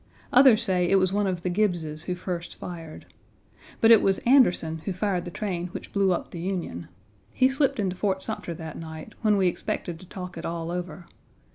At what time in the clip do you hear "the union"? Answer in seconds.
6.31-6.87